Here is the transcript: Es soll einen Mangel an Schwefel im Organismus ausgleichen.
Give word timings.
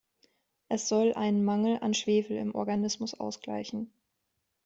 Es 0.67 0.89
soll 0.89 1.13
einen 1.13 1.43
Mangel 1.45 1.77
an 1.83 1.93
Schwefel 1.93 2.35
im 2.37 2.55
Organismus 2.55 3.13
ausgleichen. 3.13 3.93